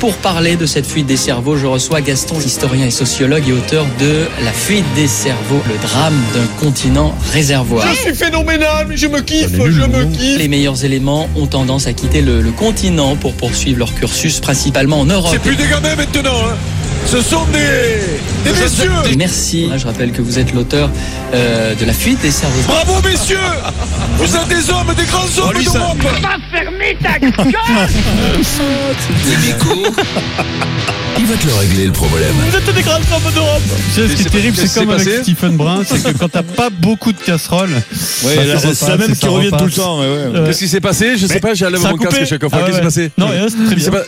[0.00, 3.86] Pour parler de cette fuite des cerveaux, je reçois Gaston, historien et sociologue et auteur
[3.98, 7.86] de La fuite des cerveaux, le drame d'un continent réservoir.
[7.88, 10.38] Je suis phénoménal, je me kiffe, je me kiffe.
[10.38, 15.00] Les meilleurs éléments ont tendance à quitter le, le continent pour poursuivre leur cursus, principalement
[15.00, 15.30] en Europe.
[15.32, 16.54] C'est plus des gamins maintenant, hein.
[17.06, 18.90] Ce sont des, des messieurs.
[19.16, 19.68] Merci.
[19.76, 20.90] Je rappelle que vous êtes l'auteur
[21.32, 22.60] euh, de La fuite des cerveaux.
[22.66, 23.38] Bravo messieurs
[24.18, 27.32] Vous êtes des hommes, des grands hommes d'Europe Va fermer ta gueule
[31.16, 32.32] Il va te le régler le problème.
[32.50, 33.62] Vous êtes des grands hommes d'Europe
[33.94, 36.42] Tu sais, ce qui est terrible, c'est comme avec Stephen Brun, c'est que quand t'as
[36.42, 37.70] pas beaucoup de casseroles,
[38.24, 40.00] Ouais, bah, c'est la même qui revient tout le temps.
[40.00, 40.16] ouais, ouais.
[40.34, 42.50] Euh, Qu'est-ce qui s'est passé Je sais pas, ça a mon casque chaque fois.
[42.52, 43.28] Ah Qu'est-ce qui s'est passé Non,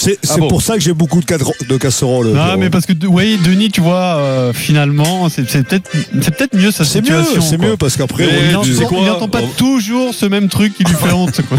[0.00, 2.32] c'est Ah pour ça que j'ai beaucoup de, cadre- de casseroles.
[2.58, 5.90] Mais parce que, oui, Denis, tu vois, euh, finalement, c'est c'est peut-être
[6.22, 8.26] c'est peut-être mieux sa c'est mieux, c'est mieux parce qu'après,
[8.64, 11.40] Il n'entend pas On- toujours ce même truc qui lui fait honte.
[11.48, 11.58] Quoi.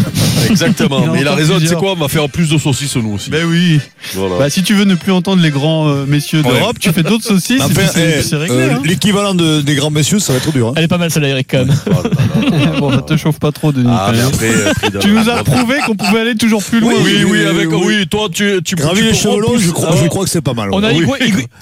[0.50, 1.78] Exactement, Il mais il a entend raison, plusieurs.
[1.80, 3.30] quoi On va faire plus de saucisses nous aussi.
[3.30, 3.80] Ben oui.
[4.14, 4.36] Voilà.
[4.38, 6.52] Bah, si tu veux ne plus entendre les grands euh, messieurs Ouais.
[6.58, 7.62] d'Europe, tu fais d'autres saucisses
[7.94, 8.56] c'est eh, c'est réglé.
[8.56, 8.80] euh, hein.
[8.84, 10.68] l'équivalent de- des grands messieurs, ça va être dur.
[10.68, 10.72] hein.
[10.76, 11.68] Elle est pas mal celle-là, Eric, quand même.
[11.68, 12.70] Là là.
[12.80, 13.88] bon, ça te chauffe pas trop, Denis.
[13.90, 16.92] Ah, après, euh, tu nous as prouvé qu'on pouvait aller toujours plus loin.
[17.02, 17.70] Oui, oui, Oui, avec.
[17.70, 17.78] oui.
[17.84, 18.60] Oui, toi, tu.
[18.64, 20.68] tu Gravir tu les repousser- je crois, Ah, je crois que c'est pas mal.
[20.72, 20.92] On a,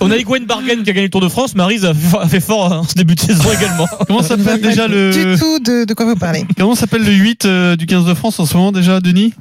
[0.00, 1.54] on a Igwen Bargain qui a gagné le Tour de France.
[1.54, 1.94] Marise a
[2.28, 3.86] fait, fort en ce début de saison également.
[4.06, 5.12] Comment s'appelle déjà le.
[5.12, 6.44] Du tout de, de quoi vous parlez.
[6.56, 9.32] Comment s'appelle le 8 euh, du 15 de France en ce moment déjà, Denis?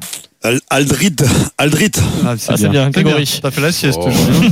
[0.44, 1.16] Al- Aldrit,
[1.58, 1.92] Aldrit.
[2.26, 3.40] Ah, Ah, c'est bien, Grégory.
[3.42, 4.08] T'as fait la sieste Oh.
[4.10, 4.52] aujourd'hui.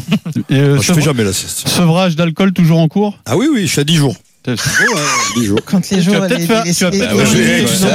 [0.50, 1.68] Et, euh, Moi, je fais jamais la sieste.
[1.68, 3.18] Sevrage d'alcool toujours en cours?
[3.26, 4.16] Ah oui, oui, je suis à 10 jours.
[4.46, 5.40] C'est beau, hein.
[5.40, 5.60] 10 jours.
[5.66, 6.14] Quand les Tu jours.
[6.16, 7.88] les- faire- les- tu vas les- peut-être les- faire les- une- les- tu les- sens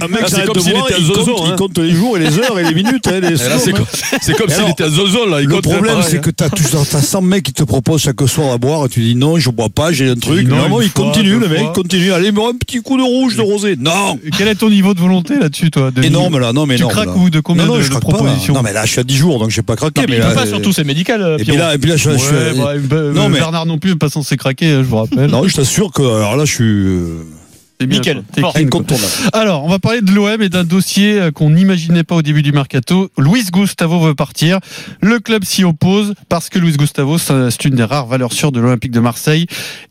[0.00, 1.56] Ah, Un mec s'arrête comme de s'il boire, était un il zozo, compte, il hein.
[1.56, 3.06] compte les jours et les heures et les minutes.
[3.06, 4.16] hein, les Là, c'est comme, hein.
[4.54, 5.40] s'il était un zozo, là.
[5.42, 6.20] Il Le problème, c'est hein.
[6.20, 9.00] que t'as toujours t'as 100 mecs qui te proposent chaque soir à boire et tu
[9.00, 10.46] dis non, je bois pas, j'ai un truc.
[10.48, 12.12] non il continue, le mec, il continue.
[12.12, 13.76] Allez, bois un petit coup de rouge, de rosé.
[13.78, 14.18] Non!
[14.36, 16.94] Quel est ton niveau de volonté là-dessus, toi Énorme là, non mais Tu énorme.
[16.94, 18.54] craques ou de combien non, non, de, propositions.
[18.54, 20.00] Non mais là je suis à 10 jours donc j'ai pas craqué.
[20.00, 21.22] Non, mais pas, euh, surtout, c'est médical.
[21.22, 22.72] euh, Et puis là, je, suis- bah,
[23.14, 25.30] Non, mais- Bernard non plus n'est pas censé craquer, hein, je vous rappelle.
[25.30, 27.22] Non, je t'assure que alors là je suis euh,
[27.84, 28.22] Nickel.
[28.40, 28.56] Fort.
[28.56, 29.12] incontournable.
[29.32, 32.42] Alors, on va parler de l'OM et d'un dossier euh, qu'on n'imaginait pas au début
[32.42, 33.10] du mercato.
[33.18, 34.60] Luis Gustavo veut partir.
[35.00, 38.60] Le club s'y oppose parce que Luis Gustavo, c'est une des rares valeurs sûres de
[38.60, 39.46] l'Olympique de Marseille.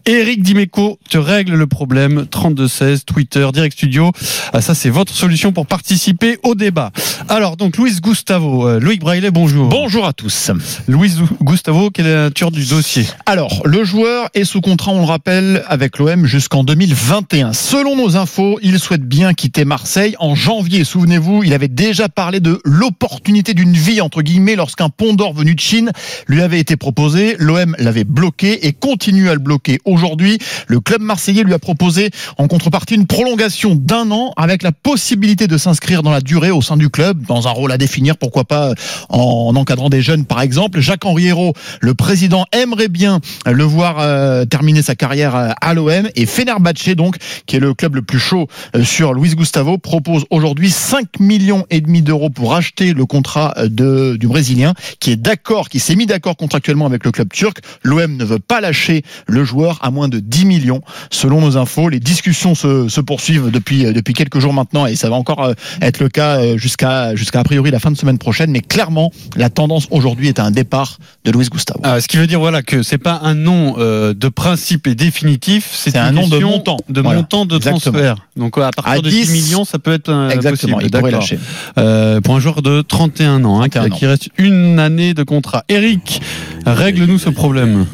[0.06, 2.26] Eric Dimeco te règle le problème.
[2.30, 4.12] 3216, Twitter, Direct Studio.
[4.54, 6.92] Ah, ça, c'est votre solution pour participer au débat.
[7.30, 9.70] Alors, donc, Luis Gustavo, euh, Loïc Braillet, bonjour.
[9.70, 10.52] Bonjour à tous.
[10.88, 13.06] Luis Gustavo, quelle est la nature du dossier?
[13.26, 17.54] Alors, le joueur est sous contrat, on le rappelle, avec l'OM jusqu'en 2021.
[17.76, 20.86] Selon nos infos, il souhaite bien quitter Marseille en janvier.
[20.86, 25.56] Souvenez-vous, il avait déjà parlé de l'opportunité d'une vie, entre guillemets, lorsqu'un pont d'or venu
[25.56, 25.92] de Chine
[26.28, 27.36] lui avait été proposé.
[27.38, 29.80] L'OM l'avait bloqué et continue à le bloquer.
[29.84, 30.38] Aujourd'hui,
[30.68, 35.48] le club marseillais lui a proposé en contrepartie une prolongation d'un an avec la possibilité
[35.48, 38.46] de s'inscrire dans la durée au sein du club, dans un rôle à définir, pourquoi
[38.46, 38.74] pas
[39.10, 40.80] en encadrant des jeunes par exemple.
[40.80, 46.08] Jacques-Henri Hérault, le président, aimerait bien le voir euh, terminer sa carrière euh, à l'OM
[46.16, 50.70] et Fenerbahçe donc, qui est club le plus chaud euh, sur Luis Gustavo, propose aujourd'hui
[50.70, 55.16] 5 millions et demi d'euros pour acheter le contrat euh, de, du Brésilien, qui est
[55.16, 57.60] d'accord, qui s'est mis d'accord contractuellement avec le club turc.
[57.84, 60.82] L'OM ne veut pas lâcher le joueur à moins de 10 millions,
[61.12, 61.90] selon nos infos.
[61.90, 65.54] Les discussions se, se poursuivent depuis, euh, depuis quelques jours maintenant et ça va encore
[65.82, 68.52] être le cas jusqu'à jusqu'à a priori la fin de semaine prochaine.
[68.52, 71.80] Mais clairement, la tendance aujourd'hui est à un départ de Luis Gustavo.
[71.84, 74.96] Ah, ce qui veut dire voilà que c'est pas un nom euh, de principe et
[74.96, 76.78] définitif, c'est un nom de montant.
[76.90, 77.20] de Voilà.
[77.20, 77.80] montant de Exactement.
[77.92, 78.16] transfert.
[78.36, 80.96] Donc à partir À de 10 10, millions, ça peut être un, Exactement, possible.
[80.96, 81.22] il pourrait D'accord.
[81.22, 81.40] lâcher.
[81.78, 83.98] Euh, pour un joueur de 31 ans, hein, qui, 31 ans.
[83.98, 85.64] qui reste une année de contrat.
[85.70, 86.22] Eric,
[86.66, 87.86] règle-nous ce problème.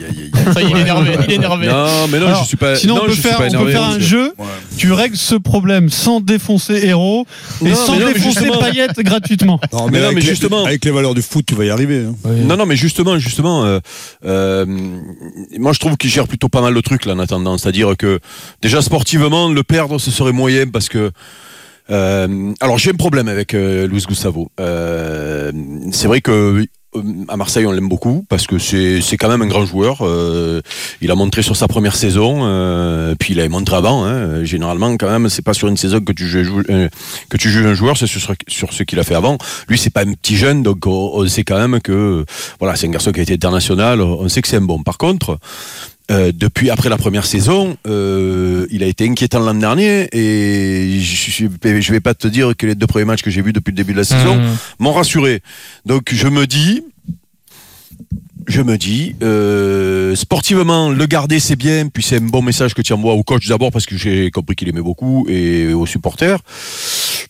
[0.53, 1.11] Ça y est, il est énervé.
[1.27, 1.67] Il est énervé.
[1.67, 2.75] Non, mais non, Alors, je suis pas.
[2.75, 4.33] Sinon, non, on peut faire, on peut faire un jeu.
[4.77, 7.25] Tu règles ce problème sans défoncer héros
[7.63, 9.59] et Non, sans mais non, mais défoncer paillettes gratuitement.
[9.73, 11.69] Non, Mais non, avec mais les- justement- avec les valeurs du foot, tu vas y
[11.69, 12.05] arriver.
[12.07, 12.15] hein.
[12.45, 13.79] Non, non, mais justement, justement, euh,
[14.25, 14.65] euh,
[15.59, 17.57] moi je trouve qu'il gère plutôt pas mal le truc là en attendant.
[17.57, 18.19] C'est-à-dire que
[18.61, 21.11] déjà sportivement, le perdre ce serait moyen parce que.
[21.89, 24.49] euh, alors j'ai un problème avec euh, Luis Gustavo.
[24.59, 25.51] Euh,
[25.91, 26.31] c'est vrai que
[26.95, 30.03] euh, à Marseille, on l'aime beaucoup parce que c'est quand même un grand joueur.
[31.01, 34.03] Il a montré sur sa première saison, puis il avait montré avant.
[34.03, 34.43] Hein.
[34.43, 36.89] Généralement, quand même, c'est pas sur une saison que tu euh,
[37.29, 39.37] que tu un joueur, c'est sur, sur ce qu'il a fait avant.
[39.69, 42.25] Lui, c'est pas un petit jeune, donc on, on sait quand même que
[42.59, 44.01] voilà, c'est un garçon qui a été international.
[44.01, 44.83] On sait que c'est un bon.
[44.83, 45.39] Par contre.
[46.11, 51.31] Euh, depuis après la première saison, euh, il a été inquiétant l'an dernier et je,
[51.31, 53.71] je, je vais pas te dire que les deux premiers matchs que j'ai vus depuis
[53.71, 54.57] le début de la saison Mmh.
[54.79, 55.41] m'ont rassuré.
[55.85, 56.83] Donc je me dis,
[58.47, 62.81] je me dis, euh, sportivement, le garder c'est bien, puis c'est un bon message que
[62.81, 66.39] tu envoies au coach d'abord parce que j'ai compris qu'il aimait beaucoup et aux supporters.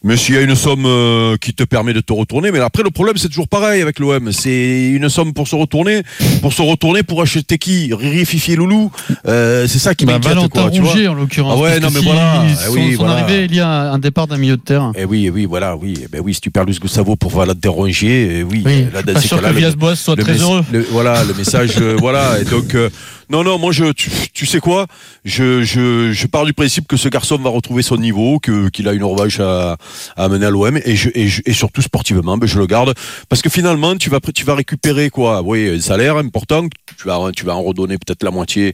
[0.03, 2.81] Mais s'il y a une somme euh, qui te permet de te retourner, mais après
[2.81, 6.01] le problème c'est toujours pareil avec l'OM, c'est une somme pour se retourner,
[6.41, 7.93] pour se retourner pour acheter qui?
[7.93, 8.91] Riri, Fifi et Loulou,
[9.27, 10.89] euh, c'est ça qui Bah, m'inquiète Valentin quoi, tu vois.
[10.91, 11.53] Rougier, en l'occurrence.
[11.55, 12.43] Ah ouais, non, mais si voilà.
[12.65, 13.13] Eh oui, voilà.
[13.13, 14.91] arrivée, il y a un départ d'un milieu de terrain.
[14.97, 15.93] Eh oui, eh oui, voilà, oui.
[16.03, 18.63] Eh ben oui, si tu perds Luis Gustavo pour Valentin Rongier, eh oui.
[18.65, 20.63] Oui, là, pas sûr que le- Villas-Boas soit le très heureux.
[20.73, 22.39] le- voilà, le message, euh, voilà.
[22.41, 22.89] Et donc, euh,
[23.31, 24.87] non, non, moi, je, tu, sais quoi,
[25.23, 28.93] je, je, je pars du principe que ce garçon va retrouver son niveau, qu'il a
[28.93, 29.77] une revanche à,
[30.17, 32.93] à amener à l'OM, et je, et, je- et surtout sportivement, ben, je le garde,
[33.29, 36.67] parce que finalement, tu vas, tu vas récupérer quoi, oui, un salaire important,
[36.97, 38.73] tu vas, tu vas en redonner peut-être la moitié,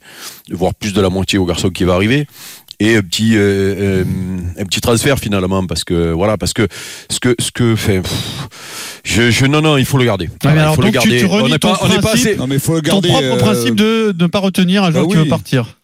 [0.49, 2.25] voire plus de la moitié au garçon qui va arriver
[2.79, 3.41] et un petit euh,
[4.01, 4.03] euh,
[4.59, 6.67] un petit transfert finalement parce que voilà parce que
[7.09, 8.47] ce que ce que fait pff,
[9.03, 10.29] je, je non non il faut le garder.
[10.45, 11.19] Alors, il faut le donc, tu- garder.
[11.19, 12.75] tu renies on n'est ton pas on n'est pas principe assez Non, mais il faut
[12.75, 15.77] le Ton propre euh, principe de ne pas retenir un joueur bah qui veut partir.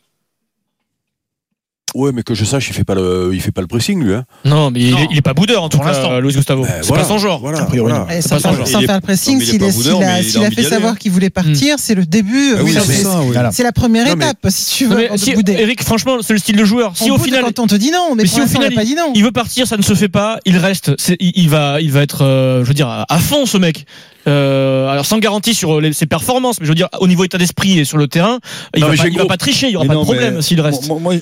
[1.94, 4.14] Ouais mais que je sache il fait pas le il fait pas le pressing lui
[4.14, 4.98] hein Non, mais il, Non.
[5.00, 6.20] est, il est pas boudeur en tout cas, l'instant.
[6.20, 6.64] Luis Gustavo.
[6.64, 7.40] Ben, c'est voilà, pas son genre.
[7.40, 7.92] voilà, a priori.
[7.92, 8.08] voilà.
[8.16, 8.68] Eh, sans pas son faire, genre.
[8.68, 12.06] sans Il est- faire le pressing, s'il a- fait savoir qu'il voulait partir, c'est le
[12.06, 12.54] début.
[12.62, 13.32] Oui, Ça, c'est c'est- ça, oui.
[13.34, 13.52] Voilà.
[13.52, 15.08] c'est la première Non, mais- étape, si tu veux.
[15.50, 16.94] Eric, franchement, c'est le style de joueur.
[16.96, 18.86] Si On au final, quand on te dit non, mais, si au final n'a pas
[18.86, 19.12] dit non.
[19.16, 20.40] il veut partir, ça ne se fait pas.
[20.46, 20.92] Il reste.
[21.20, 23.86] Il, va, il va être, euh, je veux dire, à fond ce mec.
[24.28, 27.38] Euh, alors sans garantie sur les- ses performances, mais je veux dire au niveau état
[27.38, 28.40] d'esprit et sur le terrain,
[28.76, 29.68] il Non, va pas, j'ai il gros- va pas tricher.
[29.68, 30.88] Il y aura Mais pas non, de problème s'il reste.
[30.88, 31.16] Moi,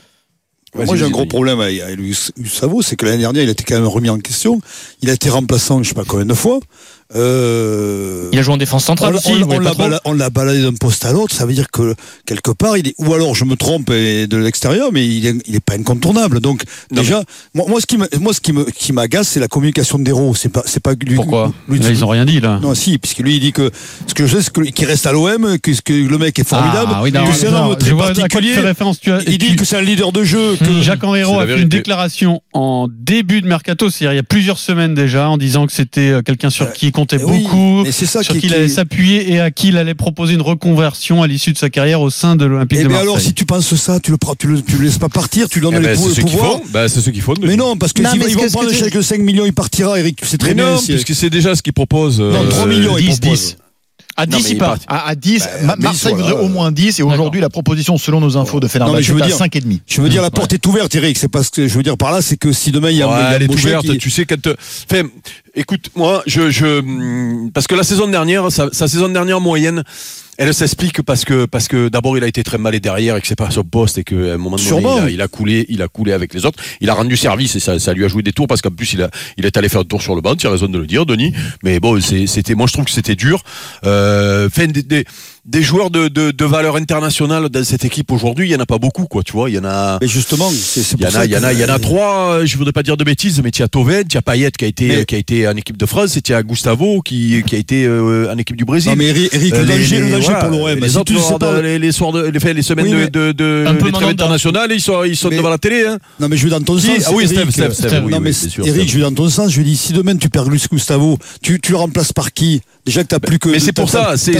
[0.75, 3.63] moi, j'ai un gros problème avec, Luis Gustavo, c'est que l'année dernière, il a été
[3.63, 4.61] quand même remis en question.
[5.01, 6.59] Il a été remplaçant, je sais pas combien de fois.
[7.15, 9.31] Euh, Il a joué en défense on, centrale l'a- aussi.
[9.43, 11.93] on l'a- bala- baladé d'un poste à l'autre, ça veut dire que
[12.25, 15.35] quelque part, il est, ou alors je me trompe et de l'extérieur, mais il est,
[15.47, 16.39] il est pas incontournable.
[16.39, 17.23] Donc Non, déjà,
[17.53, 20.35] moi, moi, ce qui me, moi, ce qui me, qui m'agace, c'est la communication d'Hérault.
[20.35, 21.15] C'est pas, c'est pas lui.
[21.15, 22.59] Pourquoi lui- Là, ils ont rien dit, là.
[22.61, 23.71] Non, si, puisque lui, il dit que
[24.07, 26.91] ce que je sais, c'est qu'il reste à l'OM, que, que le mec est formidable,
[26.95, 28.53] Ah, oui, que c'est un homme très particulier.
[29.01, 30.55] Tu as, Il dit tu- que c'est un leader de jeu.
[30.57, 30.81] Que...
[30.81, 31.09] Jacques la
[31.41, 35.29] a fait une déclaration en début de mercato, c'est-à-dire il y a plusieurs semaines déjà,
[35.29, 38.05] en disant que c'était euh, quelqu'un sur qui il comptait Eh oui, beaucoup, et c'est
[38.05, 41.21] ça sur qui, qui il allait s'appuyer et à qui il allait proposer une reconversion
[41.23, 43.09] à l'issue de sa carrière au sein de l'Olympique Eh de bien Marseille.
[43.11, 45.49] alors, si tu penses ça, tu le prends, tu le, tu le laisses pas partir,
[45.49, 46.51] tu lui donnes Eh les ben, pou- c'est le ce qu'ils pouvoir.
[46.53, 48.51] font ben, c'est ce qu'ils font Mais non, parce que Non, s'ils ce vont ce
[48.53, 50.71] prendre un tu- chèque de 5 millions, il partira, Eric, tu sais très mais bien.
[50.73, 53.39] non si- puisque c'est déjà ce qu'ils proposent Non, euh, 3 millions, il 10, propose.
[53.39, 53.57] 10.
[54.17, 54.77] À Non, 10, mais il il part.
[54.87, 56.27] À, à 10, Bah, Ma- à 10, Marseille voilà.
[56.31, 59.13] voudrait au moins 10 et aujourd'hui la proposition selon nos infos de Non, Fenerbahçe je
[59.13, 59.79] veux est à dire- 5,5.
[59.87, 61.17] Je veux dire, la porte est ouverte, Eric.
[61.17, 63.07] C'est parce que je veux dire par là, c'est que si demain il y a,
[63.07, 64.49] Ouais, a elle est ouverte, qui- tu sais qu'elle te.
[64.91, 65.03] Enfin,
[65.55, 69.83] écoute, moi, je, je, hum, parce que la saison dernière, sa, sa saison dernière moyenne,
[70.37, 73.27] elle s'explique parce que, parce que d'abord il a été très mal derrière et que
[73.27, 75.81] c'est pas son poste et qu'à un moment donné, il a, il a coulé, il
[75.83, 76.57] a coulé avec les autres.
[76.79, 78.93] Il a rendu service et ça, ça lui a joué des tours parce qu'en plus
[78.93, 80.35] il a, il est allé faire un tour sur le banc.
[80.35, 81.33] Tu as raison de le dire, Denis.
[81.63, 83.43] Mais bon, c'est- c'était, moi je trouve que c'était dur.
[83.85, 85.05] Euh, des, des,
[85.43, 88.65] des joueurs de, de, de valeur internationale dans cette équipe aujourd'hui, il y en a
[88.67, 89.23] pas beaucoup, quoi.
[89.23, 89.97] Tu vois, il y en a.
[89.99, 91.69] Mais justement, c'est Il y pour en a, il y en a, il y en
[91.69, 92.33] a trois.
[92.33, 94.65] euh, Je voudrais pas dire de bêtises, mais tu as Toved, tu as Payet qui
[94.65, 97.41] a été, Mais- qui a été en équipe de France, et tu as Gustavo qui,
[97.47, 98.91] qui a été euh, en équipe du Brésil.
[98.91, 100.79] Non mais Eric, Eric, Euh, le danger, le danger voilà, pour l'OM.
[100.79, 102.61] Les Si autres, tu le sais soirs de- pas- les, les soirs de, les, les
[102.61, 103.65] semaines Oui, de, de,
[104.07, 105.85] internationales, ils sont, ils sont Mais- devant la télé.
[105.87, 105.97] Hein.
[106.19, 107.05] Non mais je vais dans ton Si, sens.
[107.07, 107.51] ah oui, Eric.
[107.51, 109.51] Steph, Steph, Steph, oui, non mais c'est sûr, Eric, je vais dans ton sens.
[109.51, 112.61] Je dis si demain tu perds Gustavo, tu tu le remplaces par qui?
[112.85, 113.49] Déjà que t'as plus que.
[113.49, 114.33] mais c'est pour ça, c'est-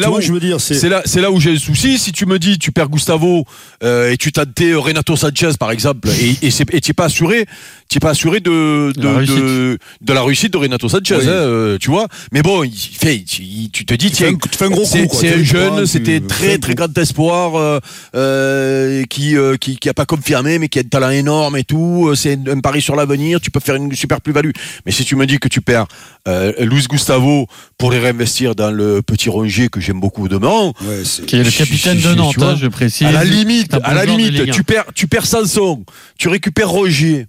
[0.00, 0.60] là vois, où- je veux dire.
[0.60, 1.98] C'est là, c'est là où j'ai le souci.
[1.98, 3.44] Si tu me dis, tu perds Gustavo
[3.82, 7.46] euh, et tu t'as été Renato Sanchez par exemple, et, et tu n'es pas assuré,
[7.88, 9.36] tu pas assuré de de, La réussite.
[9.36, 11.24] de, de la réussite de Renato Sanchez, Oui.
[11.26, 12.06] hein, euh, tu vois.
[12.32, 15.16] Mais bon, il fait, tu, tu te dis, tiens, tu fais un gros c'est coup,
[15.18, 17.78] c'est un jeune, c'était très très grand espoir euh,
[18.14, 21.64] euh, qui, euh, qui qui a pas confirmé, mais qui a un talent énorme et
[21.64, 22.08] tout.
[22.08, 23.40] Euh, C'est un, pari sur l'avenir.
[23.40, 24.50] Tu peux faire une super plus-value.
[24.84, 25.86] Mais si tu me dis que tu perds
[26.28, 27.46] euh, Luis Gustavo
[27.78, 30.72] pour les réinvestir dans le petit Rongier que j'aime beaucoup demain.
[30.82, 33.06] Ouais, c'est- qui est le capitaine de Nantes, vois, hein, je précise.
[33.06, 35.84] à la limite, à la de limite, tu perds, tu perds Sanson,
[36.18, 37.26] tu récupères Roger.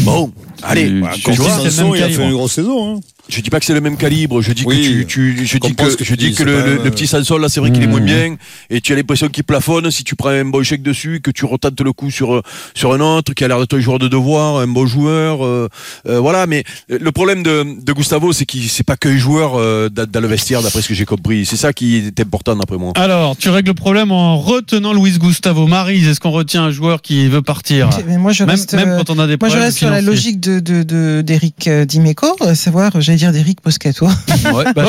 [0.00, 0.32] Bon,
[0.62, 2.96] allez, Tu- tu- vois, Sanson, il a fait une grosse saison.
[2.96, 3.00] hein.
[3.28, 4.42] Je dis pas que c'est le même calibre.
[4.42, 6.42] Je dis Oui, que tu, tu- je dis que, que je tu dis dis, que
[6.42, 8.04] le, le- euh, le petit Sanson là, c'est vrai qu'il est moins Mmh.
[8.04, 8.36] bien
[8.70, 11.44] et tu as l'impression qu'il plafonne si tu prends un bon chèque dessus, que tu
[11.46, 12.42] retentes le coup sur
[12.74, 15.68] sur un autre qui a l'air d'être un joueur de devoir, un bon joueur, euh,
[16.06, 16.46] euh, voilà.
[16.46, 20.26] Mais le problème de, de Gustavo, c'est qu'il c'est pas que joueur euh, dans, le
[20.28, 21.46] vestiaire, d'après ce que j'ai compris.
[21.46, 22.92] C'est ça qui est important d'après moi.
[22.96, 25.66] Alors, tu règles le problème en retenant Luis Gustavo.
[25.66, 27.88] Marise, est-ce qu'on retient un joueur qui veut partir?
[28.06, 29.90] Mais moi, je même, reste, même euh, quand on a des moi, je reste sur
[29.90, 34.06] la logique de de- de- d'Eric euh, Dimeco, à savoir, j'allais dire d'Eric Moscato.
[34.06, 34.84] Ouais, bah.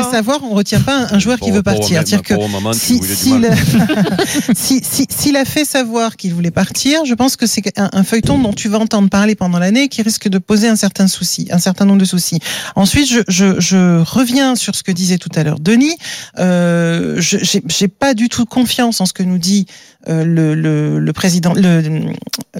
[0.00, 1.88] À savoir, on retient pas un, un joueur qui veut partir.
[2.08, 2.34] C'est-à-dire que
[2.74, 3.56] si- s'il mal.
[4.54, 8.04] si, si- s'il a fait savoir qu'il voulait partir, je pense que c'est un, un
[8.04, 11.48] feuilleton dont tu vas entendre parler pendant l'année qui risque de poser un certain souci,
[11.50, 12.38] un certain nombre de soucis.
[12.76, 15.96] Ensuite, je, je, je reviens sur ce que disait tout à l'heure Denis.
[16.38, 20.98] Euh, je- j'ai pas du tout confiance en ce que nous dit euh, le, le,
[20.98, 21.80] le président, le,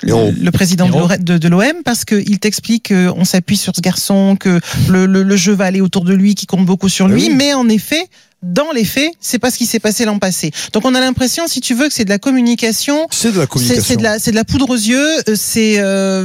[0.02, 4.60] le, président de de, de l'OM, parce qu'il t'explique qu'on s'appuie sur ce garçon, que
[4.88, 7.28] le, le, le jeu va aller autour de lui, qui compte beaucoup sur Ah lui,
[7.28, 7.34] oui.
[7.34, 8.08] mais en effet.
[8.40, 10.52] Dans les faits, c'est pas ce qui s'est passé l'an passé.
[10.72, 13.46] Donc on a l'impression, si tu veux, que c'est de la communication C'est de la
[13.48, 13.82] communication.
[13.84, 16.24] c'est de la c'est de la poudre aux yeux, euh, c'est euh,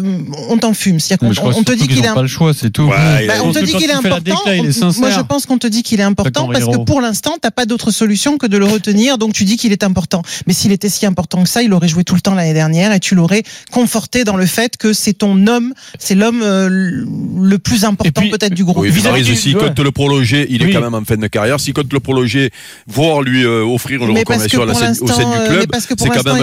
[0.50, 2.84] on t'en fume, c'est-à-dire qu'on on te dit qu'il est pas le choix, c'est tout.
[2.84, 4.20] Ouais, bah, on te dit quand qu'il est important.
[4.44, 5.00] décla, il est on- sincère.
[5.02, 7.66] moi, je pense qu'on te dit qu'il est important parce que pour l'instant, t'as pas
[7.66, 9.18] d'autre solution que de le retenir.
[9.18, 10.22] Donc tu dis qu'il est important.
[10.46, 12.94] Mais s'il était si important que ça, il aurait joué tout le temps l'année dernière
[12.94, 13.42] et tu l'aurais
[13.72, 18.54] conforté dans le fait que c'est ton homme, c'est l'homme euh, le plus important peut-être
[18.54, 18.78] du groupe.
[18.78, 19.64] Oui, Vis-à-vis du- s'il ouais.
[19.68, 20.74] compte le prolonger, il est Oui.
[20.74, 21.60] quand même en fin de carrière.
[21.60, 22.52] S'il compte le prolonger,
[22.88, 25.30] voire lui euh, offrir une mais parce que reconversion à la pour scène- au sein
[25.32, 26.42] du euh, club, mais parce que pour l'instant, même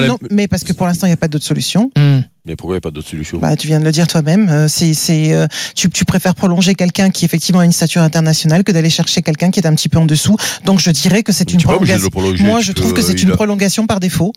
[1.06, 1.90] il n'y a pas d'autre solution.
[1.96, 2.20] Hmm.
[2.46, 3.38] Mais pourquoi il n'y a pas d'autre solution?
[3.38, 4.48] Bah, tu viens de le dire toi-même.
[4.48, 8.64] euh, C'est, c'est, euh, tu, tu préfères prolonger quelqu'un qui effectivement a une stature internationale
[8.64, 10.36] que d'aller chercher quelqu'un qui est un petit peu en dessous.
[10.64, 12.08] Donc je dirais que c'est une prolongation.
[12.40, 14.32] Moi, je trouve que c'est une prolongation par défaut.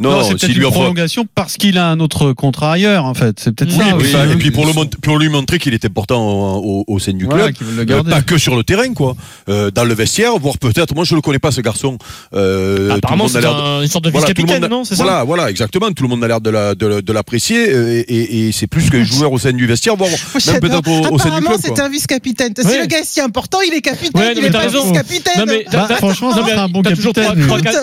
[0.00, 0.72] Non, Non, c'est peut-être une offre.
[0.78, 3.38] prolongation parce qu'il a un autre contrat ailleurs, en fait.
[3.38, 4.24] C'est peut-être Oui, ça.
[4.26, 7.28] Oui, et puis pour, le, mont- pour lui montrer qu'il est important au, sein du
[7.28, 7.52] club.
[7.90, 9.14] Euh, pas que sur le terrain, quoi.
[9.50, 10.94] Euh, dans le vestiaire, voire peut-être.
[10.94, 11.98] Moi, je le connais pas ce garçon.
[12.34, 14.96] Euh, Apparemment, c'est un- une sorte de Voilà, tout le vice-capitaine, monde a- non C'est
[14.96, 15.90] ça Voilà, voilà, exactement.
[15.92, 18.66] Tout le monde a l'air de la- de la- de l'apprécier et, et- et c'est
[18.66, 21.50] plus qu'un joueur au sein du vestiaire, voire même peut-être au, au sein du Apparemment,
[21.50, 21.60] club.
[21.62, 22.54] c'est un vice-capitaine.
[22.56, 24.32] Si le gars est si important, il est capitaine.
[24.36, 24.82] Il est pas raison.
[24.84, 25.34] vice-capitaine.
[25.38, 27.12] Non, mais Bah, franchement, serait un bon capitaine.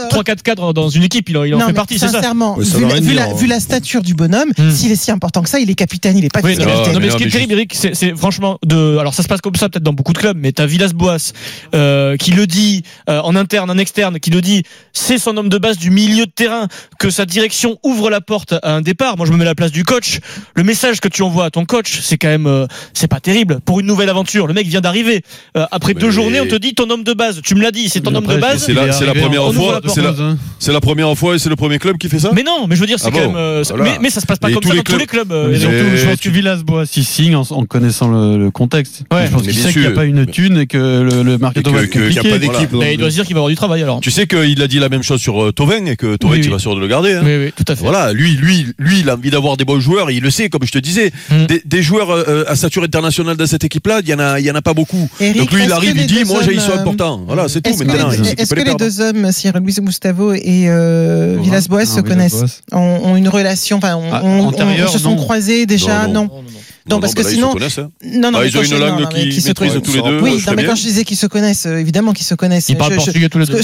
[0.09, 2.83] 3-4 cadres dans une équipe, il en, fait partie, c'est ça sincèrement, Ouais, ça vu,
[2.83, 3.33] veut la, rien vu dire, la- hein.
[3.35, 4.71] vu la stature du bonhomme, Hmm.
[4.71, 6.65] s'il est si important que ça, il est capitaine, il est pas Oui, non, mais,
[6.65, 6.93] vice-capitaine.
[6.93, 8.97] non, mais ce qui est terrible, Eric, c'est franchement de.
[8.97, 11.33] Alors ça se passe comme ça peut-être dans beaucoup de clubs, mais t'as Villas-Boas
[11.75, 14.63] euh, qui le dit euh, en interne, en externe, qui le dit.
[14.93, 16.67] C'est son homme de base du milieu de terrain
[16.99, 19.17] que sa direction ouvre la porte à un départ.
[19.17, 20.19] Moi, je me mets à la place du coach.
[20.55, 23.59] Le message que tu envoies à ton coach, c'est quand même, euh, c'est pas terrible
[23.63, 24.47] pour une nouvelle aventure.
[24.47, 25.21] Le mec vient d'arriver.
[25.55, 27.41] Euh, après Mais- deux journées, on te dit ton homme de base.
[27.43, 28.63] Tu me l'as dit, c'est ton homme de base.
[28.65, 32.09] c'est la- première fois, c'est la- la première fois et c'est le premier club qui
[32.09, 33.35] fait ça Mais non, mais je veux dire, c'est Ah quand bon même.
[33.37, 33.83] euh, Voilà.
[33.83, 35.07] mais, mais ça se passe pas Et comme tous ça les dans tous clubs- les
[35.07, 35.31] clubs.
[35.31, 35.61] euh, Mais Eric.
[35.61, 39.03] surtout, je pense tu- que Villas-Boas, il signe en, en connaissant le, le contexte.
[39.11, 39.27] Ouais.
[39.27, 41.37] je pense Mais qu'il sait qu'il n'y a pas une thune et que le, le
[41.37, 42.29] que- va qu'il y a compliqué.
[42.29, 42.73] pas d'équipe.
[42.73, 44.01] Mais il doit se dire qu'il va avoir du travail alors.
[44.01, 46.39] Tu sais qu'il a dit la même chose sur euh, Tovin et que Tovin, Oui,
[46.41, 46.51] il oui.
[46.51, 47.13] va sûr de le garder.
[47.13, 47.21] hein.
[47.23, 47.83] Oui, oui, tout à fait.
[47.83, 50.49] Voilà, lui, lui, lui, il a envie d'avoir des bons joueurs et il le sait,
[50.49, 51.11] comme je te disais.
[51.29, 51.45] Mm.
[51.65, 54.51] Des, joueurs euh, à stature internationale dans cette équipe-là, il y en a, il y
[54.51, 55.09] en a pas beaucoup.
[55.19, 57.23] Donc lui, il arrive, il dit, moi, j'ai, ils sont euh, importants.
[57.27, 57.69] Voilà, c'est tout.
[57.69, 61.37] Est-ce que, Maintenant, les, est-ce que deux hommes, Sir Luis Gustavo et euh.
[61.41, 65.15] Villas-Boas, Ah, se connaissent ont, ont une relation, enfin, ont- Ah, antérieure, se sont non.
[65.17, 66.23] croisés déjà, Non, non.
[66.23, 66.43] non.
[66.89, 67.91] Non, parce bah que là, ils sinon- se hein.
[68.03, 70.21] Non, non, mais ils ont une langue mais qui se maîtrisent tous les deux.
[70.21, 70.69] Oui, non, mais bien.
[70.69, 72.69] quand je disais qu'ils se connaissent, évidemment qu'ils se connaissent.
[72.69, 73.61] Ils parlent Je- je- portugais tous les deux.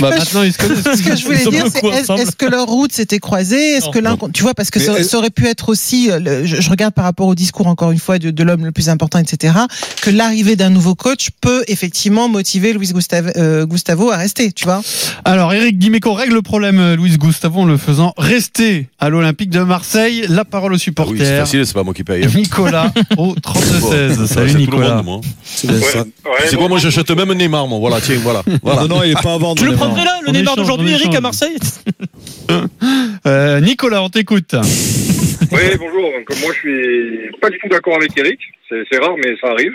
[0.00, 0.98] Bah, maintenant, ils se connaissent.
[0.98, 1.84] Ce que je voulais dire, c'est
[2.18, 3.90] est-ce que leurs routes s'étaient croisées Est-ce Non.
[3.92, 6.70] que l'un, tu vois, parce que ça, aurait pu être aussi, euh, le- je, je
[6.70, 9.54] regarde par rapport au discours encore une fois de, de l'homme le plus important, etc.
[10.02, 14.64] Que l'arrivée d'un nouveau coach peut effectivement motiver Luis Gustavo, euh, Gustavo à rester, tu
[14.64, 14.82] vois?
[15.24, 19.50] Alors, Eric Dimeco règle le problème, euh, Luis Gustavo, en le faisant rester à l'Olympique
[19.50, 20.24] de Marseille.
[20.28, 21.40] La parole aux Ah oui, c'est supporters.
[21.40, 22.24] facile, c'est pas moi qui paye.
[22.24, 22.30] hein.
[22.34, 24.26] Nicolas au 32-16.
[24.26, 24.96] Ça, Salut Nicolas.
[24.96, 25.20] monde, moi.
[25.44, 26.04] C'est Vincent.
[26.48, 27.78] C'est quoi, moi, j'achète même Neymar, moi.
[27.78, 28.42] Voilà, tiens, voilà.
[28.62, 28.82] voilà.
[28.82, 29.55] Non, non, il est pas à vendre.
[29.56, 31.56] Tu le prendrais là, le Neymar d'aujourd'hui, Eric, à Marseille
[33.26, 34.54] Euh, Nicolas, on t'écoute.
[35.52, 36.02] Oui, bonjour.
[36.12, 38.38] Donc, moi, je suis pas du tout d'accord avec Eric.
[38.68, 39.72] C'est rare, mais ça arrive.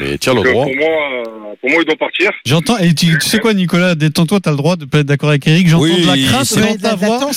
[0.00, 0.64] Mais tiens le droit.
[0.64, 2.30] pour moi, pour moi, il doit partir.
[2.44, 5.30] J'entends, et tu, tu sais quoi, Nicolas, détends-toi, t'as le droit de pas être d'accord
[5.30, 5.68] avec Eric.
[5.68, 7.18] J'entends Oui, de la c'est- dans ta voix.
[7.20, 7.30] Quand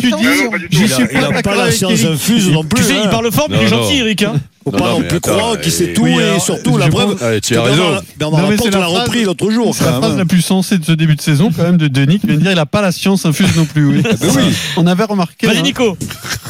[0.00, 0.28] tu dis,
[0.70, 2.14] j'y suis pas d'accord pas la avec science Eric.
[2.14, 2.82] infuse non plus.
[2.82, 3.08] Tu sais, il hein.
[3.10, 3.98] parle fort, mais il est gentil.
[3.98, 4.22] Eric.
[4.22, 4.34] Hein.
[4.64, 6.78] Faut Non, pas non, non mais plus attends, croire qu'il sait tout oui, et surtout
[6.78, 7.12] la preuve.
[7.12, 8.04] pense- Allez, tu as Bernard- raison.
[8.16, 9.74] Bernard Non, mais Laporte c'est la repris l'autre jour.
[9.74, 12.18] C'est la phrase la plus sensée de ce début de saison, quand même, de Denis,
[12.20, 13.84] qui vient de dire il a pas la science infuse non plus.
[13.86, 14.02] Oui.
[14.02, 14.54] ben oui.
[14.76, 15.46] On avait remarqué.
[15.46, 15.62] Vas-y, hein.
[15.62, 15.96] Nico.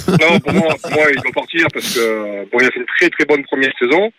[0.09, 2.87] Non, pour moi, pour moi, il doit partir parce que bon, il a fait une
[2.99, 4.11] très très bonne première saison.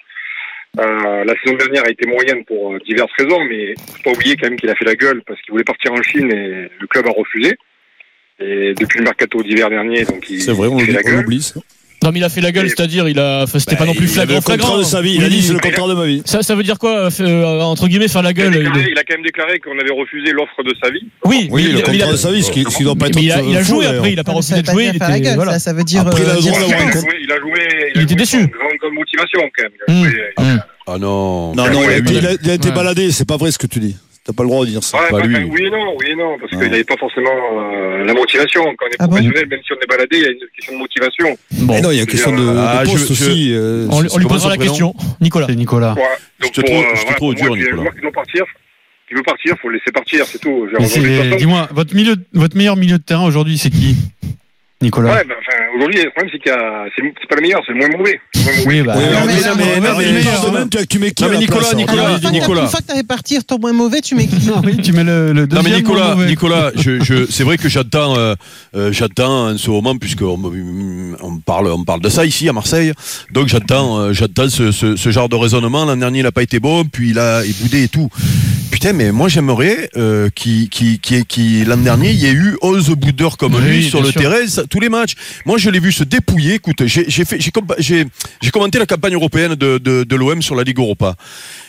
[0.80, 4.36] Euh, la saison dernière a été moyenne pour euh, diverses raisons, mais faut pas oublier
[4.36, 6.88] quand même qu'il a fait la gueule parce qu'il voulait partir en Chine et le
[6.88, 7.56] club a refusé.
[8.40, 11.24] Et depuis le mercato d'hiver dernier, donc il, C'est vrai, on il fait la on
[12.04, 14.34] non, mais il a fait la gueule, c'est-à-dire, il a, c'était pas non plus flagrant.
[14.34, 15.16] Il a le contraire de sa vie.
[15.16, 16.22] Il a dit, c'est le contraire de ma vie.
[16.26, 19.60] Ça, ça veut dire quoi, entre guillemets, faire la gueule il a, quand même déclaré
[19.60, 21.08] qu'on avait refusé l'offre de sa vie.
[21.26, 23.22] Oui, oui, le contraire de sa vie, ce qui, ce qui doit pas être.
[23.22, 24.92] Il a, il a joué après, il a pas refusé de jouer.
[24.94, 25.60] Il.
[25.60, 26.02] Ça veut dire.
[26.02, 26.52] Après, il a joué.
[27.22, 27.92] Il a joué.
[27.96, 28.38] Il était déçu.
[28.48, 30.62] Grande motivation quand même.
[30.86, 31.56] Ah non.
[31.56, 33.12] Non, non, il a été baladé.
[33.12, 33.96] C'est pas vrai ce que tu dis.
[34.26, 35.00] T'as pas le droit de dire ça.
[35.12, 38.14] Bah, bah, oui et non, oui et non, parce qu'il n'avait pas forcément euh, la
[38.14, 38.64] motivation.
[38.78, 40.74] Quand on est ah professionnel, même si on est baladé, il y a une question
[40.74, 41.38] de motivation.
[41.52, 41.76] Bon.
[41.78, 43.54] Eh non, il y a une question de, euh, ah, aussi.
[43.54, 44.94] Euh, on, lui posera la question.
[45.20, 45.48] Nicolas.
[45.50, 45.94] C'est Nicolas.
[45.96, 46.04] Ouais,
[46.40, 47.84] donc je te, pour, dur, Nicolas.
[48.02, 50.68] Veut partir, Il faut le laisser partir, c'est tout.
[51.38, 53.98] Dis-moi, votre, milieu, votre meilleur milieu de terrain aujourd'hui, c'est qui
[54.82, 55.16] Nicolas?
[55.16, 57.74] Ouais, ben, enfin, aujourd'hui, le problème, c'est qu'il y a, c'est pas le meilleur, c'est
[57.74, 58.20] le moins mauvais.
[58.66, 58.96] Oui, bah.
[58.96, 62.62] mais, tu mets qui mais Nicolas, Nicolas, Nicolas.
[62.64, 65.34] Une fois que t'as réparti ton moins mauvais, tu mets qui Oui, tu mets le,
[65.48, 65.50] deuxième.
[65.50, 66.72] Non, mais Nicolas, Nicolas,
[67.30, 68.36] c'est vrai que j'attends, euh,
[68.76, 70.40] euh, j'attends en ce moment, puisqu'on
[71.22, 72.92] on parle, on parle de ça ici, à Marseille.
[73.32, 75.86] Donc, j'attends, euh, j'attends ce, genre de raisonnement.
[75.86, 78.10] L'an dernier, il a pas été bon, puis il a boudé et tout.
[78.72, 79.90] Putain, mais moi, j'aimerais,
[80.36, 84.12] qui, qui, qui, l'an dernier, il y ait eu 11 boudeurs comme lui sur le
[84.12, 85.14] terrain, tous les matchs.
[85.46, 86.56] Moi, je l'ai vu se dépouiller.
[86.56, 91.16] Écoute, j'ai commenté la campagne européenne de, l'OM sur la Ligue Europa.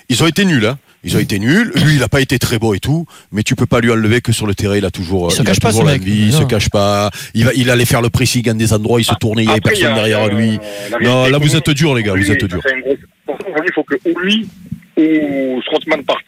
[0.08, 0.66] Ils ont été nuls.
[0.66, 0.78] Hein.
[1.04, 1.70] Ils ont été nuls.
[1.76, 4.20] Lui, il n'a pas été très beau et tout, mais tu peux pas lui enlever
[4.20, 6.44] que sur le terrain, il a toujours, il se cache pas, la vie, il se
[6.44, 7.10] cache pas.
[7.34, 9.60] Il allait faire le pressing à des endroits, il se ah, tournait, il n'y avait
[9.60, 10.58] personne derrière lui.
[10.58, 12.60] Euh, non, là, vous êtes dur, les gars, vous êtes dur.
[12.66, 14.48] Il faut que ou lui
[14.96, 16.24] ou Strotman parte.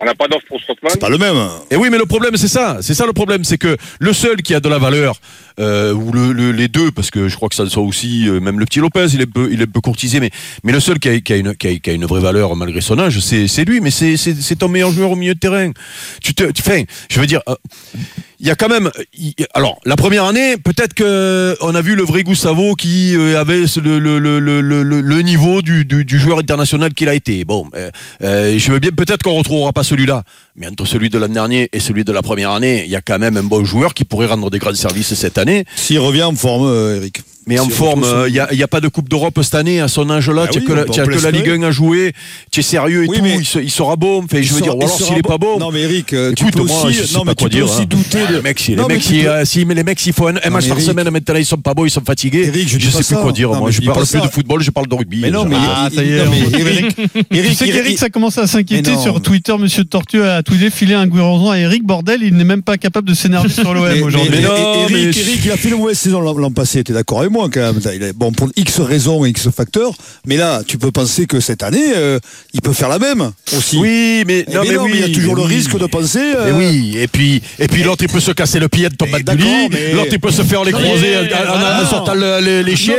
[0.00, 0.92] On n'a pas d'offre pour Strotman.
[0.92, 1.36] C'est pas le même.
[1.70, 2.78] Et oui, mais le problème, c'est ça.
[2.82, 5.16] C'est ça le problème, c'est que le seul qui a de la valeur
[5.60, 8.28] euh, ou le, le, les deux, parce que je crois que ça le soit aussi,
[8.28, 10.30] euh, même le petit Lopez, il est peu, il est peu courtisé, mais,
[10.62, 12.56] mais le seul qui a, qui a une, qui a, qui a, une vraie valeur
[12.56, 15.70] malgré son âge, c'est lui, mais c'est ton meilleur joueur au milieu de terrain.
[16.22, 17.40] Tu te, enfin, je veux dire.
[17.48, 17.54] Euh,
[18.44, 18.90] il y a quand même.
[19.54, 23.62] alors, la première année, peut-être que on a vu le vrai Gustavo qui euh, avait
[23.82, 27.46] le, le, le, le niveau du, du, du, joueur international qu'il a été.
[27.46, 27.90] Bon, euh,
[28.22, 30.24] euh je veux bien peut-être qu'on retrouvera pas celui-là.
[30.56, 33.00] Mais entre celui de l'année dernière et celui de la première année, il y a
[33.00, 35.64] quand même un bon joueur qui pourrait rendre des grands services cette année.
[35.74, 37.22] S'il revient en forme, euh, Eric.
[37.46, 40.08] Mais en forme, il n'y euh, a, pas de Coupe d'Europe cette année, à son
[40.10, 42.12] âge-là, tu n'as que, la Ligue 1 à jouer,
[42.50, 43.24] tu es sérieux et tout,
[43.60, 44.24] il, sera bon.
[44.30, 45.58] Je veux dire, ou alors s'il n'est pas bon.
[45.58, 47.02] Non, mais Eric, tu peux moi, aussi,
[48.26, 51.44] les, mecs, euh, si, mais les mecs, s'ils font un, match par semaine, maintenant ils
[51.44, 52.46] sont pas bons, ils sont fatigués.
[52.46, 53.52] Eric, je ne sais plus quoi dire.
[53.52, 55.20] Moi, je parle plus de football, je parle de rugby.
[55.20, 55.56] Mais non, mais
[57.54, 59.54] ça ça commence à s'inquiéter sur Twitter.
[59.58, 61.84] Monsieur Tortue a tweeté filé un Guéranzon à Eric.
[61.84, 64.30] Bordel, il n'est même pas capable de s'énerver sur l'OM aujourd'hui.
[64.30, 67.60] Mais non, Eric, il a fait le mauvaise saison l'an passé, tu es d'accord quand
[67.60, 68.12] même.
[68.14, 69.92] Bon, pour X raisons, X facteurs,
[70.26, 72.18] mais là, tu peux penser que cette année, euh,
[72.52, 73.76] il peut faire la même aussi.
[73.76, 76.20] Oui, mais, eh non, mais, il y a toujours le risque de penser.
[76.20, 79.06] Euh, oui, et puis, et puis l'autre, il peut se casser le pied de ton
[79.06, 79.32] battre
[79.94, 82.96] L'autre, il peut se faire les croiser en, sortant les, chiens.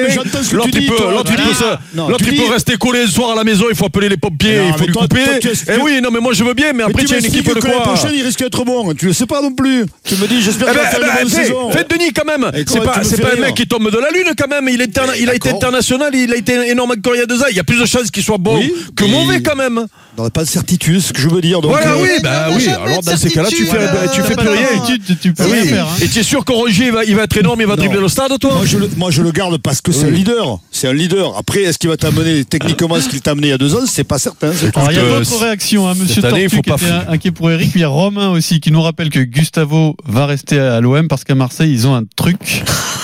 [0.51, 4.17] L'autre, il peut, peut rester collé le soir à la maison, il faut appeler les
[4.17, 5.21] pompiers, il faut lui couper.
[5.43, 7.47] Et eh oui, non, mais moi, je veux bien, mais après, tu as une équipe
[7.47, 8.93] de quoi La prochaine, il risque d'être bon.
[8.93, 9.85] Tu le sais pas non plus.
[10.03, 11.71] Tu me dis, j'espère eh qu'il va ben, faire une ben, saison.
[11.71, 12.51] Faites Denis quand même.
[12.65, 14.67] C'est pas un mec qui tombe de la lune quand même.
[14.69, 14.85] Il,
[15.19, 17.79] il a été international, il a été énorme avec Correa de Il y a plus
[17.79, 18.61] de chances qu'il soit bon
[18.95, 19.85] que mauvais quand même.
[20.17, 21.59] On n'a pas de certitude, ce que je veux dire.
[21.59, 22.67] Donc voilà, euh, oui, bah oui.
[22.69, 24.67] Alors dans ces cas-là, tu fais, euh, tu fais plus rien.
[24.87, 25.85] Tu, tu peux rien faire.
[25.85, 25.97] Hein.
[26.01, 28.07] Et tu es sûr qu'en il va, il va être énorme, il va dribbler le
[28.07, 30.59] stade, toi moi je le, moi, je le garde parce que c'est un leader.
[30.71, 31.37] C'est un leader.
[31.37, 33.81] Après, est-ce qu'il va t'amener techniquement ce qu'il t'a amené il y a deux ans?
[33.85, 34.51] C'est pas certain.
[34.75, 35.87] Alors, il y a d'autres euh, réactions.
[35.87, 35.93] Hein.
[35.99, 37.71] Monsieur Tortu qui était inquiet pour Eric.
[37.75, 41.23] Il y a Romain aussi qui nous rappelle que Gustavo va rester à l'OM parce
[41.23, 42.63] qu'à Marseille, ils ont un truc.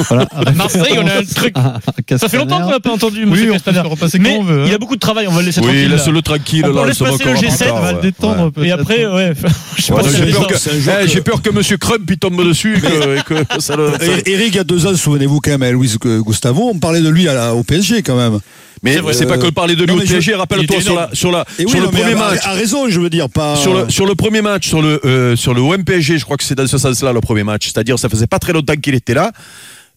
[0.56, 1.08] Marseille, on
[1.56, 1.80] Ah,
[2.18, 3.82] ça fait longtemps qu'on n'a pas entendu oui, on Castaner.
[4.20, 4.66] Mais on veut, hein.
[4.68, 5.86] il a beaucoup de travail, on va le laisser oui, tranquille.
[5.86, 6.66] Oui, laisse-le tranquille.
[6.86, 8.52] laisse-le G7, on va le détendre.
[8.58, 8.68] Ouais.
[8.68, 9.34] Et après, ouais.
[9.78, 11.18] J'ai ouais, peur, que...
[11.18, 12.82] Eh, peur, que Monsieur Crump il tombe dessus.
[14.26, 15.94] Eric, il y a deux ans, souvenez-vous quand même, à Louis
[16.26, 18.40] Gustavo, on parlait de lui au PSG quand même.
[18.84, 19.28] Mais c'est euh...
[19.28, 20.36] pas que parler de lui au PSG.
[20.36, 22.40] Rappelle-toi sur le premier match.
[22.44, 23.56] À, raison, je veux dire pas.
[23.56, 26.56] Sur le premier match sur le euh, sur le OM PSG, je crois que c'est
[26.56, 27.66] dans ce sens-là le premier match.
[27.66, 29.32] C'est-à-dire ça faisait pas très longtemps qu'il était là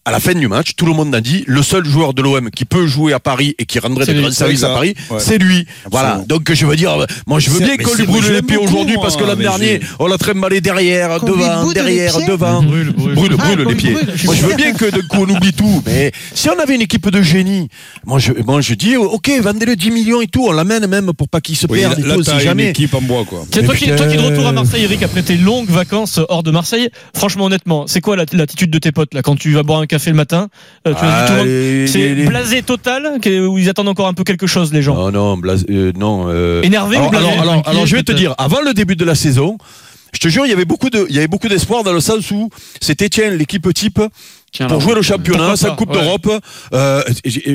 [0.06, 2.50] à la fin du match, tout le monde a dit le seul joueur de l'OM
[2.50, 5.66] qui peut jouer à Paris et qui rendrait des grands services à Paris, c'est lui.
[5.90, 6.22] Voilà.
[6.28, 9.16] Donc je veux dire, moi je veux bien qu'on lui brûle les pieds aujourd'hui parce
[9.16, 12.62] que l'an dernier, on l'a oh, trimballé derrière, devant, derrière, devant.
[12.62, 13.96] Brûle, brûle, brûle les pieds.
[14.24, 17.22] Moi je veux bien que de oublie tout, mais si on avait une équipe de
[17.22, 17.68] génie,
[18.04, 21.28] moi je, moi, je dis ok, vendez-le 10 millions et tout, on l'amène même pour
[21.28, 21.98] pas qu'il se perde.
[22.00, 22.64] Là, là jamais.
[22.64, 23.46] Une équipe en bois quoi.
[23.50, 26.90] C'est toi, qui de retour à Marseille, Eric, après tes longues vacances hors de Marseille.
[27.16, 30.10] Franchement, honnêtement, c'est quoi l'attitude de tes potes là quand tu vas boire un café
[30.10, 30.48] le matin.
[30.88, 34.96] Euh, c'est blasé total où ils attendent encore un peu quelque chose les gens.
[34.96, 37.28] Non non, blasé, euh, non euh, énervé alors, ou blasé,
[37.64, 39.56] alors, je vais te dire avant le début de la saison,
[40.12, 42.00] je te jure il y avait beaucoup de il y avait beaucoup d'espoir dans le
[42.00, 44.00] sens où c'était tiens l'équipe type
[44.68, 46.28] pour jouer le championnat, sa Coupe d'Europe.
[46.72, 47.02] Euh,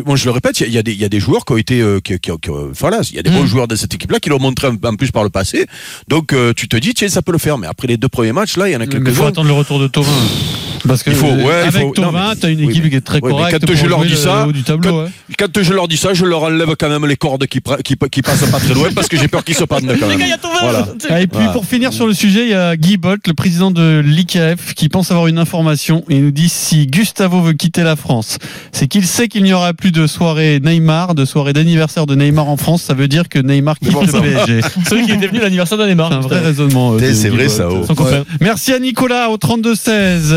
[0.05, 2.49] bon, je le répète, il y, a des joueurs qui ont été, qui, qui, qui,
[2.77, 3.47] voilà, il y a des bons hmm.
[3.47, 5.65] joueurs de cette équipe-là qui l'ont montré en, en, plus par le passé.
[6.09, 7.57] Donc, tu te dis, tiens, ça peut le faire.
[7.57, 9.11] Mais après les deux premiers matchs, là, il y en a quelques-uns.
[9.11, 10.07] Il faut attendre le retour de Thomas.
[10.87, 13.19] Parce que Il faut, ouais, il avec faut- mais- t'as une équipe qui est très
[13.21, 13.59] oui, correcte.
[13.59, 14.89] quand pour je leur dis ça, haut du tableau.
[14.89, 15.09] quand- ouais.
[15.37, 17.95] Quand je leur dis ça, je leur enlève quand même les cordes qui, pra- qui,
[18.11, 20.19] qui passent pas très loin parce que j'ai peur qu'ils se perdent quand même.
[20.61, 20.87] Voilà.
[21.09, 21.51] Ah, et puis Voilà.
[21.51, 24.89] pour finir sur le sujet, il y a Guy Bolt, le président de l'IKF, qui
[24.89, 28.37] pense avoir une information et il nous dit si Gustavo veut quitter la France,
[28.71, 32.47] c'est qu'il sait qu'il n'y aura plus de soirée Neymar, de soirée d'anniversaire de Neymar
[32.49, 32.81] en France.
[32.83, 34.07] Ça veut dire que Neymar quitte le.
[34.21, 34.61] PSG.
[34.89, 36.09] Celui qui est devenu l'anniversaire de Neymar.
[36.09, 36.93] C'est un vrai raisonnement.
[36.93, 37.67] euh, C'est vrai ça.
[37.69, 37.85] oh.
[38.41, 40.33] Merci à Nicolas au 32-16.